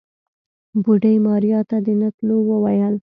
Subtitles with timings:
[0.83, 2.95] بوډۍ ماريا ته د نه تلو وويل.